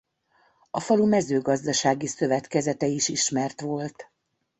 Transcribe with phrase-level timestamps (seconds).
[0.71, 4.11] A falu mezőgazdasági szövetkezete is ismert volt.